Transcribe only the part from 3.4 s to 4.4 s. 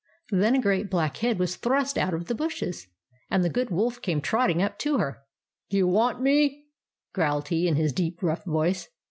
the Good Wolf came